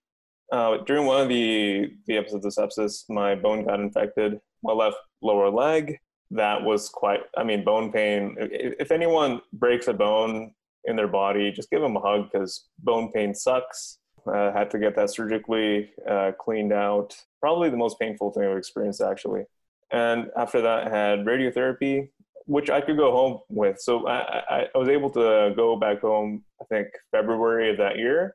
uh, 0.51 0.79
during 0.79 1.07
one 1.07 1.23
of 1.23 1.29
the 1.29 1.91
the 2.07 2.17
episodes 2.17 2.47
of 2.47 2.53
sepsis, 2.53 3.09
my 3.09 3.35
bone 3.35 3.65
got 3.65 3.81
infected, 3.81 4.41
my 4.63 4.73
left 4.73 4.97
lower 5.23 5.51
leg. 5.51 5.99
That 6.31 6.63
was 6.63 6.89
quite. 6.89 7.21
I 7.37 7.45
mean, 7.45 7.65
bone 7.65 7.93
pain. 7.93 8.37
If 8.39 8.91
anyone 8.91 9.41
breaks 9.53 9.89
a 9.89 9.93
bone 9.93 10.53
in 10.85 10.97
their 10.97 11.09
body, 11.09 11.53
just 11.53 11.71
give 11.71 11.81
them 11.81 11.97
a 11.97 12.01
hug 12.01 12.31
because 12.31 12.67
bone 12.81 13.13
pain 13.13 13.35
sucks. 13.35 13.99
I 14.29 14.51
had 14.51 14.71
to 14.73 14.79
get 14.79 14.97
that 14.97 15.11
surgically 15.11 15.91
uh, 16.09 16.33
cleaned 16.39 16.73
out. 16.73 17.17
Probably 17.41 17.71
the 17.71 17.77
most 17.77 17.99
painful 18.01 18.33
thing 18.33 18.45
I've 18.45 18.57
experienced, 18.57 19.01
actually. 19.01 19.45
And 19.93 20.31
after 20.37 20.61
that, 20.63 20.89
I 20.89 20.91
had 20.91 21.21
radiotherapy, 21.21 22.09
which 22.47 22.71
I 22.71 22.81
could 22.81 22.97
go 22.97 23.13
home 23.13 23.39
with. 23.49 23.81
So 23.81 24.07
I, 24.09 24.41
I, 24.51 24.67
I 24.75 24.79
was 24.79 24.89
able 24.89 25.11
to 25.11 25.53
go 25.55 25.77
back 25.77 26.01
home, 26.01 26.45
I 26.61 26.65
think, 26.65 26.89
February 27.13 27.71
of 27.71 27.79
that 27.79 27.99
year 27.99 28.35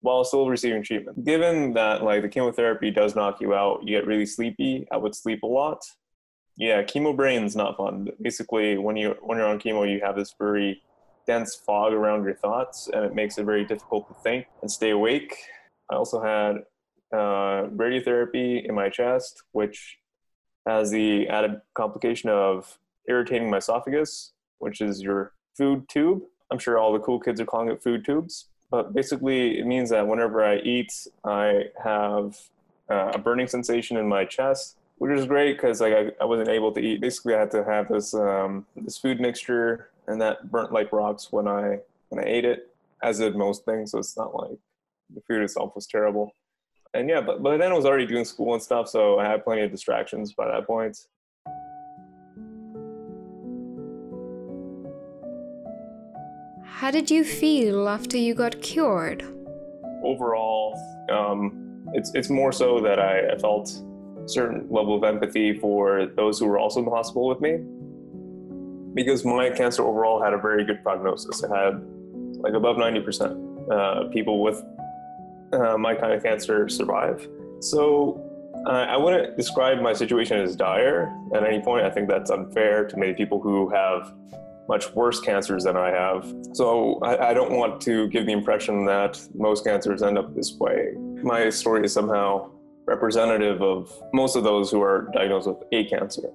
while 0.00 0.24
still 0.24 0.48
receiving 0.48 0.82
treatment. 0.82 1.24
Given 1.24 1.74
that 1.74 2.02
like 2.02 2.22
the 2.22 2.28
chemotherapy 2.28 2.90
does 2.90 3.16
knock 3.16 3.40
you 3.40 3.54
out, 3.54 3.80
you 3.82 3.96
get 3.96 4.06
really 4.06 4.26
sleepy. 4.26 4.86
I 4.92 4.96
would 4.96 5.14
sleep 5.14 5.42
a 5.42 5.46
lot. 5.46 5.82
Yeah, 6.56 6.82
chemo 6.82 7.14
brain's 7.14 7.54
not 7.54 7.76
fun. 7.76 8.08
Basically, 8.20 8.78
when 8.78 8.96
you 8.96 9.16
when 9.22 9.38
you're 9.38 9.46
on 9.46 9.58
chemo, 9.58 9.90
you 9.90 10.00
have 10.02 10.16
this 10.16 10.34
very 10.38 10.82
dense 11.26 11.54
fog 11.54 11.92
around 11.92 12.24
your 12.24 12.34
thoughts, 12.34 12.88
and 12.92 13.04
it 13.04 13.14
makes 13.14 13.36
it 13.38 13.44
very 13.44 13.64
difficult 13.64 14.08
to 14.08 14.14
think 14.22 14.46
and 14.62 14.70
stay 14.70 14.90
awake. 14.90 15.36
I 15.90 15.96
also 15.96 16.20
had 16.22 16.56
uh, 17.12 17.68
radiotherapy 17.68 18.66
in 18.66 18.74
my 18.74 18.88
chest, 18.88 19.42
which 19.52 19.98
has 20.66 20.90
the 20.90 21.28
added 21.28 21.60
complication 21.74 22.30
of 22.30 22.78
irritating 23.08 23.50
my 23.50 23.58
esophagus, 23.58 24.32
which 24.58 24.80
is 24.80 25.02
your 25.02 25.32
food 25.56 25.88
tube. 25.88 26.22
I'm 26.50 26.58
sure 26.58 26.78
all 26.78 26.92
the 26.92 26.98
cool 27.00 27.20
kids 27.20 27.40
are 27.40 27.46
calling 27.46 27.68
it 27.68 27.82
food 27.82 28.04
tubes 28.04 28.48
but 28.70 28.94
basically 28.94 29.58
it 29.58 29.66
means 29.66 29.90
that 29.90 30.06
whenever 30.06 30.44
I 30.44 30.58
eat, 30.58 30.92
I 31.24 31.66
have 31.82 32.36
uh, 32.90 33.12
a 33.14 33.18
burning 33.18 33.46
sensation 33.46 33.96
in 33.96 34.08
my 34.08 34.24
chest, 34.24 34.76
which 34.98 35.16
is 35.16 35.26
great 35.26 35.56
because 35.56 35.80
like 35.80 35.92
I, 35.92 36.10
I, 36.20 36.24
wasn't 36.24 36.48
able 36.48 36.72
to 36.72 36.80
eat. 36.80 37.00
Basically, 37.00 37.34
I 37.34 37.40
had 37.40 37.50
to 37.52 37.64
have 37.64 37.88
this 37.88 38.14
um, 38.14 38.66
this 38.76 38.98
food 38.98 39.20
mixture, 39.20 39.90
and 40.06 40.20
that 40.20 40.50
burnt 40.50 40.72
like 40.72 40.92
rocks 40.92 41.28
when 41.30 41.46
I 41.46 41.80
when 42.08 42.24
I 42.24 42.28
ate 42.28 42.44
it, 42.44 42.74
as 43.02 43.18
did 43.18 43.36
most 43.36 43.64
things. 43.64 43.90
So 43.90 43.98
it's 43.98 44.16
not 44.16 44.34
like 44.34 44.58
the 45.14 45.20
food 45.22 45.42
itself 45.42 45.74
was 45.74 45.86
terrible. 45.86 46.32
And 46.94 47.08
yeah, 47.08 47.20
but 47.20 47.42
but 47.42 47.58
then 47.58 47.72
I 47.72 47.74
was 47.74 47.84
already 47.84 48.06
doing 48.06 48.24
school 48.24 48.54
and 48.54 48.62
stuff, 48.62 48.88
so 48.88 49.18
I 49.18 49.28
had 49.28 49.44
plenty 49.44 49.62
of 49.62 49.70
distractions 49.70 50.32
by 50.32 50.46
that 50.48 50.66
point. 50.66 50.98
How 56.64 56.90
did 56.90 57.10
you 57.10 57.24
feel 57.24 57.88
after 57.88 58.16
you 58.16 58.34
got 58.34 58.60
cured? 58.62 59.22
Overall, 60.02 60.78
um, 61.10 61.84
it's 61.92 62.14
it's 62.14 62.30
more 62.30 62.52
so 62.52 62.80
that 62.80 62.98
I, 62.98 63.32
I 63.32 63.38
felt 63.38 63.82
certain 64.26 64.66
level 64.70 64.96
of 64.96 65.04
empathy 65.04 65.58
for 65.58 66.06
those 66.16 66.38
who 66.38 66.46
were 66.46 66.58
also 66.58 66.80
in 66.80 66.84
the 66.84 66.90
hospital 66.90 67.28
with 67.28 67.40
me, 67.40 67.58
because 68.94 69.24
my 69.24 69.50
cancer 69.50 69.84
overall 69.84 70.22
had 70.22 70.32
a 70.32 70.38
very 70.38 70.64
good 70.64 70.82
prognosis. 70.82 71.42
It 71.42 71.50
had 71.50 71.82
like 72.40 72.54
above 72.54 72.78
ninety 72.78 73.00
percent 73.00 73.36
uh, 73.70 74.04
people 74.12 74.42
with 74.42 74.62
uh, 75.52 75.76
my 75.78 75.94
kind 75.94 76.12
of 76.12 76.22
cancer 76.22 76.68
survive. 76.68 77.26
So 77.60 78.22
uh, 78.66 78.86
I 78.88 78.96
wouldn't 78.96 79.36
describe 79.36 79.80
my 79.80 79.92
situation 79.92 80.38
as 80.38 80.56
dire 80.56 81.14
at 81.34 81.44
any 81.44 81.60
point. 81.60 81.84
I 81.84 81.90
think 81.90 82.08
that's 82.08 82.30
unfair 82.30 82.86
to 82.86 82.96
many 82.96 83.14
people 83.14 83.40
who 83.40 83.68
have 83.70 84.12
much 84.68 84.92
worse 84.94 85.20
cancers 85.20 85.64
than 85.64 85.76
I 85.76 85.90
have. 85.90 86.34
So 86.52 86.98
I, 87.00 87.30
I, 87.30 87.34
don't 87.34 87.52
want 87.52 87.80
to 87.82 88.08
give 88.08 88.26
the 88.26 88.32
impression 88.32 88.84
that 88.86 89.20
most 89.34 89.64
cancers 89.64 90.02
end 90.02 90.18
up 90.18 90.34
this 90.34 90.56
way. 90.58 90.94
My 91.22 91.50
story 91.50 91.84
is 91.84 91.92
somehow 91.92 92.50
representative 92.86 93.62
of 93.62 93.92
most 94.12 94.36
of 94.36 94.44
those 94.44 94.70
who 94.70 94.80
are 94.80 95.08
diagnosed 95.12 95.48
with 95.48 95.58
a 95.72 95.84
cancer. 95.84 96.30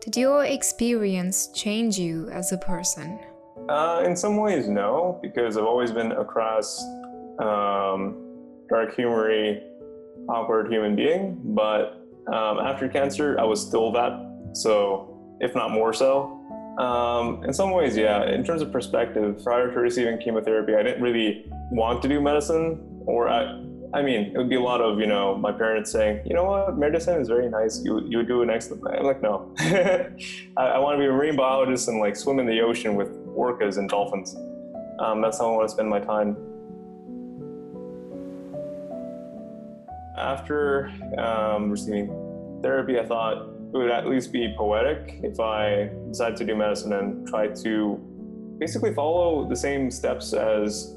Did 0.00 0.16
your 0.16 0.44
experience 0.44 1.48
change 1.48 1.98
you 1.98 2.28
as 2.30 2.52
a 2.52 2.58
person? 2.58 3.20
Uh, 3.68 4.02
in 4.04 4.16
some 4.16 4.36
ways, 4.36 4.66
no, 4.66 5.18
because 5.22 5.56
I've 5.56 5.64
always 5.64 5.92
been 5.92 6.12
a 6.12 6.24
cross 6.24 6.82
um, 7.38 8.26
dark 8.68 8.94
humory, 8.94 9.62
awkward 10.28 10.72
human 10.72 10.96
being. 10.96 11.40
But 11.44 12.00
um, 12.32 12.58
after 12.58 12.88
cancer, 12.88 13.38
I 13.38 13.44
was 13.44 13.60
still 13.60 13.92
that 13.92 14.12
so, 14.52 15.36
if 15.40 15.54
not 15.54 15.70
more 15.70 15.92
so. 15.92 16.36
Um, 16.78 17.44
in 17.44 17.52
some 17.52 17.72
ways, 17.72 17.96
yeah. 17.96 18.24
In 18.30 18.42
terms 18.42 18.62
of 18.62 18.72
perspective, 18.72 19.42
prior 19.44 19.70
to 19.72 19.80
receiving 19.80 20.18
chemotherapy, 20.18 20.74
I 20.74 20.82
didn't 20.82 21.02
really 21.02 21.44
want 21.70 22.00
to 22.02 22.08
do 22.08 22.20
medicine, 22.20 22.80
or 23.06 23.28
I, 23.28 23.62
I 23.92 24.02
mean, 24.02 24.32
it 24.32 24.36
would 24.36 24.48
be 24.48 24.56
a 24.56 24.60
lot 24.60 24.80
of 24.80 24.98
you 25.00 25.06
know 25.06 25.36
my 25.36 25.52
parents 25.52 25.90
saying, 25.90 26.22
you 26.24 26.34
know 26.34 26.44
what, 26.44 26.78
medicine 26.78 27.20
is 27.20 27.28
very 27.28 27.48
nice. 27.48 27.82
You 27.84 28.06
you 28.08 28.22
do 28.22 28.42
an 28.42 28.50
excellent. 28.50 28.86
I'm 28.86 29.04
like, 29.04 29.22
no, 29.22 29.52
I, 29.58 30.12
I 30.56 30.78
want 30.78 30.96
to 30.96 30.98
be 30.98 31.06
a 31.06 31.12
marine 31.12 31.36
biologist 31.36 31.88
and 31.88 31.98
like 31.98 32.16
swim 32.16 32.38
in 32.38 32.46
the 32.46 32.60
ocean 32.60 32.94
with 32.94 33.08
orcas 33.34 33.78
and 33.78 33.88
dolphins. 33.88 34.36
Um, 35.00 35.20
that's 35.22 35.38
how 35.38 35.52
I 35.52 35.56
want 35.56 35.68
to 35.68 35.72
spend 35.72 35.88
my 35.88 36.00
time. 36.00 36.36
After 40.16 40.92
um, 41.18 41.70
receiving 41.70 42.08
therapy, 42.62 42.98
I 42.98 43.06
thought 43.06 43.48
it 43.72 43.76
would 43.76 43.90
at 43.90 44.06
least 44.06 44.32
be 44.32 44.54
poetic 44.58 45.20
if 45.22 45.40
I 45.40 45.90
decided 46.08 46.36
to 46.38 46.44
do 46.44 46.56
medicine 46.56 46.92
and 46.92 47.26
try 47.26 47.48
to 47.48 47.98
basically 48.58 48.92
follow 48.92 49.48
the 49.48 49.56
same 49.56 49.90
steps 49.90 50.34
as 50.34 50.96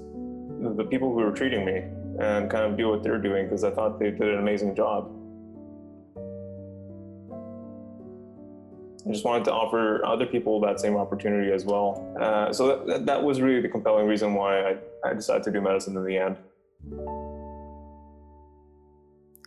the 0.70 0.84
people 0.84 1.10
who 1.10 1.22
were 1.22 1.32
treating 1.32 1.66
me 1.66 1.84
and 2.20 2.50
kind 2.50 2.64
of 2.64 2.78
do 2.78 2.90
what 2.90 3.04
they're 3.04 3.18
doing 3.18 3.46
because 3.46 3.64
I 3.64 3.72
thought 3.72 4.00
they 4.00 4.12
did 4.12 4.22
an 4.22 4.40
amazing 4.40 4.76
job. 4.76 5.12
I 9.06 9.12
just 9.12 9.26
wanted 9.26 9.44
to 9.46 9.52
offer 9.52 10.06
other 10.06 10.26
people 10.26 10.62
that 10.62 10.80
same 10.80 10.96
opportunity 10.96 11.52
as 11.52 11.66
well. 11.66 12.16
Uh, 12.20 12.54
so 12.54 12.86
that, 12.86 13.06
that 13.06 13.22
was 13.22 13.42
really 13.42 13.62
the 13.62 13.68
compelling 13.68 14.08
reason 14.08 14.34
why 14.34 14.62
I, 14.62 14.78
I 15.04 15.14
decided 15.14 15.44
to 15.44 15.52
do 15.52 15.60
medicine 15.60 15.98
in 15.98 16.06
the 16.06 16.18
end. 16.18 16.38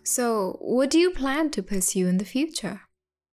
So, 0.04 0.58
what 0.60 0.90
do 0.90 0.98
you 0.98 1.10
plan 1.10 1.50
to 1.50 1.62
pursue 1.62 2.06
in 2.06 2.18
the 2.18 2.24
future? 2.24 2.82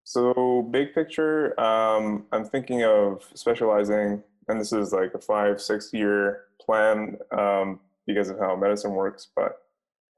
So, 0.06 0.68
big 0.72 0.96
picture, 0.96 1.60
um, 1.60 2.26
I'm 2.32 2.46
thinking 2.46 2.84
of 2.84 3.30
specializing, 3.36 4.24
and 4.48 4.60
this 4.60 4.74
is 4.74 4.92
like 4.92 5.14
a 5.14 5.20
five, 5.20 5.62
six 5.62 5.94
year 5.94 6.46
plan 6.66 7.18
um, 7.38 7.80
because 8.08 8.30
of 8.30 8.40
how 8.40 8.56
medicine 8.56 8.92
works, 8.92 9.28
but 9.36 9.58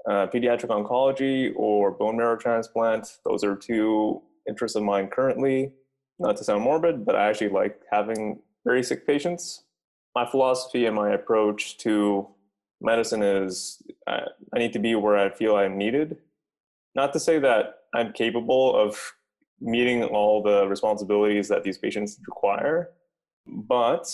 uh, 0.10 0.28
pediatric 0.28 0.68
oncology 0.70 1.52
or 1.56 1.92
bone 1.92 2.18
marrow 2.18 2.38
transplant, 2.38 3.18
those 3.26 3.44
are 3.44 3.56
two 3.56 4.22
interests 4.48 4.76
of 4.76 4.84
mine 4.84 5.08
currently. 5.08 5.72
Not 6.20 6.38
to 6.38 6.44
sound 6.44 6.64
morbid, 6.64 7.06
but 7.06 7.16
I 7.16 7.28
actually 7.28 7.50
like 7.50 7.82
having 7.92 8.40
very 8.66 8.84
sick 8.84 9.06
patients. 9.06 9.64
My 10.16 10.26
philosophy 10.26 10.86
and 10.86 10.96
my 10.96 11.12
approach 11.12 11.78
to 11.80 12.28
medicine 12.82 13.22
is 13.22 13.82
I, 14.08 14.22
I 14.54 14.60
need 14.60 14.74
to 14.74 14.80
be 14.80 14.96
where 14.96 15.18
I 15.18 15.30
feel 15.30 15.56
I'm 15.56 15.78
needed. 15.78 16.18
Not 16.96 17.12
to 17.14 17.20
say 17.20 17.40
that 17.40 17.80
I'm 17.94 18.14
capable 18.14 18.76
of 18.76 19.14
meeting 19.60 20.04
all 20.04 20.42
the 20.42 20.68
responsibilities 20.68 21.48
that 21.50 21.64
these 21.64 21.78
patients 21.78 22.20
require. 22.28 22.92
But 23.48 24.08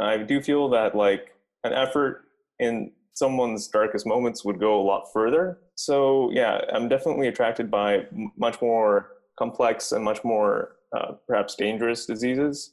I 0.00 0.18
do 0.18 0.42
feel 0.42 0.68
that 0.70 0.94
like 0.94 1.34
an 1.64 1.72
effort 1.72 2.24
in 2.58 2.92
someone's 3.14 3.68
darkest 3.68 4.06
moments 4.06 4.44
would 4.44 4.58
go 4.58 4.80
a 4.80 4.82
lot 4.82 5.12
further. 5.12 5.58
So 5.74 6.30
yeah, 6.32 6.60
I'm 6.72 6.88
definitely 6.88 7.28
attracted 7.28 7.70
by 7.70 8.06
much 8.36 8.60
more 8.62 9.12
complex 9.38 9.92
and 9.92 10.04
much 10.04 10.22
more 10.24 10.76
uh, 10.96 11.12
perhaps 11.26 11.54
dangerous 11.54 12.06
diseases. 12.06 12.72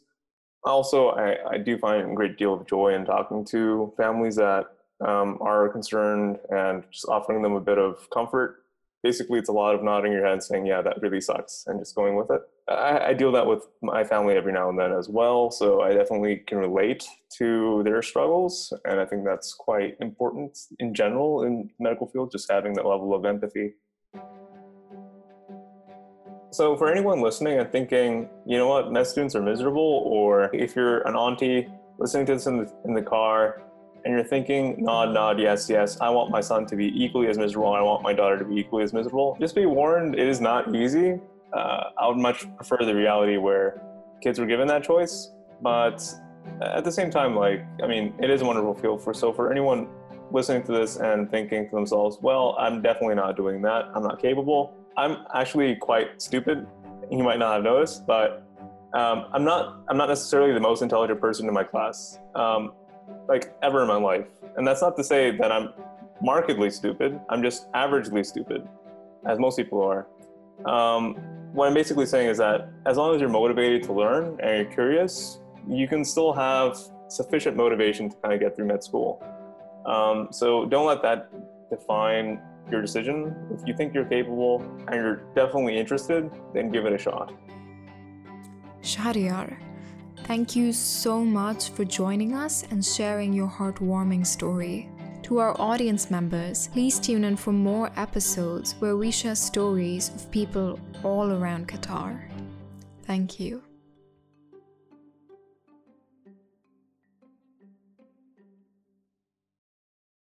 Also, 0.64 1.10
I, 1.10 1.38
I, 1.52 1.58
do 1.60 1.78
find 1.78 2.12
a 2.12 2.16
great 2.16 2.38
deal 2.38 2.54
of 2.54 2.68
joy 2.68 2.94
in 2.96 3.06
talking 3.06 3.46
to 3.46 3.94
families 3.96 4.36
that 4.36 4.66
um, 5.06 5.38
are 5.40 5.70
concerned 5.70 6.40
and 6.50 6.84
just 6.92 7.08
offering 7.08 7.42
them 7.42 7.54
a 7.54 7.62
bit 7.62 7.78
of 7.78 8.10
comfort 8.10 8.64
basically 9.08 9.40
it's 9.40 9.48
a 9.48 9.54
lot 9.54 9.74
of 9.74 9.82
nodding 9.82 10.12
your 10.12 10.26
head 10.28 10.44
saying, 10.44 10.66
yeah, 10.66 10.82
that 10.82 11.02
really 11.02 11.22
sucks, 11.22 11.64
and 11.68 11.80
just 11.80 11.96
going 11.96 12.16
with 12.18 12.30
it. 12.30 12.42
I, 12.68 13.10
I, 13.10 13.14
deal 13.14 13.32
that 13.32 13.48
with 13.48 13.64
my 13.82 14.04
family 14.04 14.36
every 14.36 14.52
now 14.52 14.68
and 14.70 14.78
then 14.78 14.92
as 14.92 15.08
well, 15.08 15.50
so 15.50 15.82
I 15.82 15.94
definitely 15.94 16.44
can 16.46 16.58
relate 16.58 17.08
to 17.38 17.82
their 17.86 18.02
struggles, 18.02 18.74
and 18.84 19.00
I 19.00 19.06
think 19.06 19.24
that's 19.24 19.54
quite 19.54 19.96
important 20.02 20.58
in 20.80 20.94
general 20.94 21.44
in 21.44 21.70
medical 21.80 22.08
field, 22.08 22.34
just 22.34 22.52
having 22.52 22.74
that 22.74 22.86
level 22.86 23.16
of 23.16 23.24
empathy. 23.24 23.76
So, 26.52 26.76
for 26.76 26.92
anyone 26.92 27.22
listening 27.22 27.60
and 27.60 27.72
thinking, 27.72 28.28
you 28.46 28.58
know 28.58 28.68
what, 28.68 28.92
med 28.92 29.08
students 29.08 29.36
are 29.36 29.42
miserable, 29.42 30.04
or 30.06 30.54
if 30.54 30.76
you're 30.76 31.00
an 31.08 31.16
auntie 31.16 31.70
listening 31.98 32.26
to 32.26 32.34
this 32.34 32.46
in 32.46 32.58
the, 32.58 32.74
in 32.84 32.94
the 32.94 33.02
car 33.02 33.62
and 34.08 34.16
you're 34.16 34.24
thinking, 34.24 34.82
nod, 34.82 35.14
nod, 35.14 35.38
yes, 35.38 35.70
yes, 35.70 36.00
I 36.00 36.10
want 36.10 36.32
my 36.32 36.40
son 36.40 36.66
to 36.68 36.78
be 36.78 36.86
equally 36.96 37.28
as 37.28 37.38
miserable, 37.38 37.74
I 37.74 37.82
want 37.82 38.04
my 38.04 38.14
daughter 38.14 38.40
to 38.40 38.46
be 38.46 38.56
equally 38.56 38.84
as 38.84 38.94
miserable, 38.94 39.36
just 39.38 39.54
be 39.54 39.66
warned, 39.66 40.16
it 40.16 40.30
is 40.30 40.40
not 40.40 40.74
easy. 40.74 41.20
Uh, 41.52 41.90
I 42.00 42.08
would 42.08 42.16
much 42.16 42.48
prefer 42.56 42.78
the 42.86 42.96
reality 42.96 43.36
where 43.36 43.82
kids 44.24 44.40
were 44.40 44.46
given 44.46 44.66
that 44.70 44.82
choice. 44.82 45.34
But 45.62 46.10
at 46.62 46.86
the 46.86 46.92
same 46.92 47.12
time, 47.12 47.36
like, 47.36 47.66
I 47.84 47.88
mean, 47.88 48.14
it 48.22 48.30
is 48.30 48.42
a 48.44 48.46
wonderful 48.46 48.76
field 48.76 49.04
for, 49.04 49.14
so 49.14 49.34
for 49.34 49.52
anyone 49.52 49.90
listening 50.32 50.64
to 50.64 50.72
this 50.72 50.96
and 50.96 51.30
thinking 51.30 51.68
to 51.68 51.76
themselves, 51.76 52.18
well, 52.22 52.56
I'm 52.58 52.82
definitely 52.82 53.16
not 53.16 53.36
doing 53.36 53.62
that, 53.64 53.90
I'm 53.94 54.04
not 54.04 54.22
capable. 54.22 54.74
I'm 54.96 55.26
actually 55.36 55.76
quite 55.76 56.22
stupid. 56.22 56.66
You 57.12 57.24
might 57.24 57.40
not 57.40 57.56
have 57.56 57.64
noticed, 57.64 58.08
but 58.08 58.48
um, 58.94 59.26
I'm 59.34 59.44
not 59.44 59.82
I'm 59.90 59.98
not 59.98 60.08
necessarily 60.08 60.54
the 60.54 60.62
most 60.62 60.82
intelligent 60.82 61.20
person 61.20 61.46
in 61.48 61.54
my 61.54 61.64
class, 61.64 62.20
um, 62.36 62.72
like 63.28 63.56
ever 63.62 63.82
in 63.82 63.88
my 63.88 63.98
life. 63.98 64.28
And 64.56 64.66
that's 64.66 64.82
not 64.82 64.96
to 64.98 65.04
say 65.04 65.36
that 65.38 65.52
I'm 65.52 65.74
markedly 66.22 66.70
stupid. 66.70 67.20
I'm 67.30 67.44
just 67.44 67.72
averagely 67.74 68.26
stupid, 68.26 68.68
as 69.26 69.40
most 69.40 69.58
people 69.58 69.82
are. 69.84 70.08
Um, 70.66 71.16
what 71.54 71.68
I'm 71.68 71.74
basically 71.74 72.06
saying 72.06 72.28
is 72.28 72.38
that 72.38 72.70
as 72.86 72.98
long 72.98 73.14
as 73.16 73.22
you're 73.22 73.30
motivated 73.30 73.84
to 73.84 73.94
learn 73.94 74.40
and 74.42 74.58
you're 74.58 74.74
curious, 74.74 75.40
you 75.68 75.88
can 75.88 76.04
still 76.04 76.34
have 76.34 76.78
sufficient 77.08 77.56
motivation 77.56 78.10
to 78.10 78.16
kind 78.18 78.34
of 78.34 78.40
get 78.40 78.56
through 78.56 78.66
med 78.66 78.84
school. 78.84 79.24
Um, 79.86 80.28
so 80.32 80.66
don't 80.66 80.86
let 80.86 81.02
that 81.04 81.30
define 81.70 82.42
your 82.70 82.82
decision. 82.82 83.34
If 83.52 83.66
you 83.68 83.76
think 83.76 83.94
you're 83.94 84.06
capable 84.06 84.62
and 84.88 84.96
you're 84.96 85.22
definitely 85.36 85.78
interested, 85.78 86.30
then 86.54 86.70
give 86.70 86.86
it 86.86 86.94
a 86.94 86.98
shot. 86.98 87.34
Shahryar, 88.82 89.58
thank 90.28 90.56
you 90.56 90.74
so 90.74 91.24
much 91.24 91.70
for 91.70 91.86
joining 91.86 92.36
us 92.36 92.64
and 92.70 92.84
sharing 92.84 93.32
your 93.34 93.48
heartwarming 93.48 94.26
story. 94.26 94.90
To 95.24 95.40
our 95.40 95.60
audience 95.60 96.12
members, 96.12 96.68
please 96.68 97.00
tune 97.00 97.24
in 97.24 97.36
for 97.36 97.52
more 97.54 97.92
episodes 97.96 98.76
where 98.80 98.98
we 98.98 99.10
share 99.10 99.36
stories 99.36 100.10
of 100.14 100.30
people 100.32 100.80
all 101.04 101.32
around 101.32 101.68
Qatar. 101.68 102.30
Thank 103.04 103.40
you. 103.40 103.67